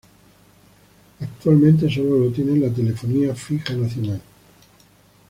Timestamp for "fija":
3.35-3.75